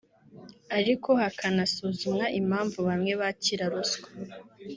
ariko 0.77 1.09
hakanasuzumwa 1.21 2.25
impamvu 2.39 2.77
bamwe 2.87 3.11
bakira 3.21 3.65
ruswa 3.73 4.09